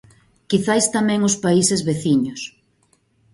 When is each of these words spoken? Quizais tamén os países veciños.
Quizais 0.49 0.85
tamén 0.95 1.21
os 1.29 1.35
países 1.43 1.81
veciños. 1.89 2.41